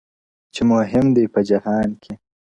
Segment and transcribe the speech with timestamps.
[0.53, 2.13] چي مهم دی په جهان کي-